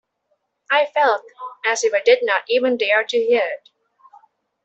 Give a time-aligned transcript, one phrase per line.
[0.71, 1.23] I felt
[1.63, 3.69] as if I did not even dare to hear it.